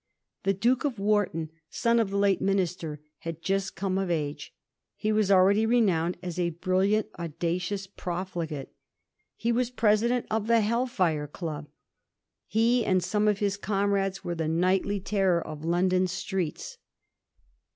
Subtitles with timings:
[0.45, 4.51] The Duke of Wharton, son of the late Minister, had just come of age.
[4.95, 8.69] He was already re nowned as a brilliant, audacious profligate.
[9.35, 11.67] He was president of the Hell fire Club;
[12.47, 16.79] he and some of his comrades were the nightly terror of London streets.